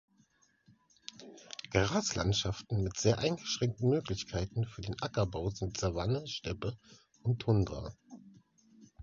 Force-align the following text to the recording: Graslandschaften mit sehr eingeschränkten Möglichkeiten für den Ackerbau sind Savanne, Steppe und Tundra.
Graslandschaften 1.69 2.81
mit 2.81 2.97
sehr 2.97 3.19
eingeschränkten 3.19 3.87
Möglichkeiten 3.87 4.65
für 4.65 4.81
den 4.81 4.99
Ackerbau 4.99 5.51
sind 5.51 5.77
Savanne, 5.77 6.25
Steppe 6.25 6.75
und 7.21 7.37
Tundra. 7.43 7.93